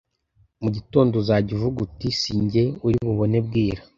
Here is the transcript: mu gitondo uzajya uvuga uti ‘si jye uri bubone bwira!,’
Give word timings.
mu 0.61 0.69
gitondo 0.75 1.13
uzajya 1.21 1.51
uvuga 1.57 1.77
uti 1.87 2.07
‘si 2.19 2.31
jye 2.51 2.63
uri 2.85 2.97
bubone 3.05 3.37
bwira!,’ 3.47 3.81